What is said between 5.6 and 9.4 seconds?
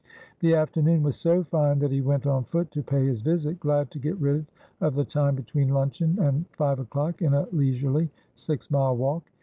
luncheon and five o'clock in a leisurely six mile walk.